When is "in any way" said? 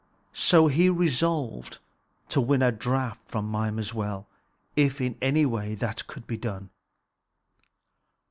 4.99-5.75